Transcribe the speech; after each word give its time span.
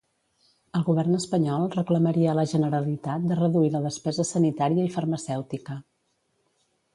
El 0.77 0.83
govern 0.85 1.17
espanyol 1.17 1.65
reclamaria 1.75 2.31
a 2.33 2.35
la 2.39 2.45
Generalitat 2.53 3.27
de 3.33 3.37
reduir 3.41 3.69
la 3.77 3.83
despesa 3.85 4.27
sanitària 4.31 4.87
i 4.89 4.93
farmacèutica. 4.97 5.79